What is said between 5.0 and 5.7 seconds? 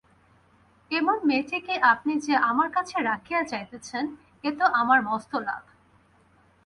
মস্ত লাভ।